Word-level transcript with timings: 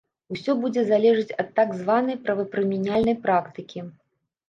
Усё 0.35 0.55
будзе 0.63 0.81
залежыць 0.91 1.35
ад 1.45 1.53
так 1.61 1.77
званай 1.83 2.19
правапрымяняльнай 2.25 3.21
практыкі. 3.31 3.89